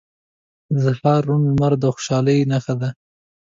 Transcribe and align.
•د 0.73 0.75
سهار 0.97 1.21
روڼ 1.27 1.41
لمر 1.49 1.73
د 1.79 1.83
خوشحالۍ 1.95 2.37
نښه 2.51 2.75
ده. 2.81 2.89